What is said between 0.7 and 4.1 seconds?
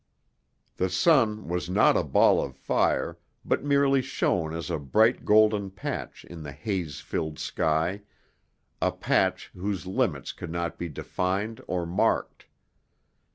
The sun was not a ball of fire, but merely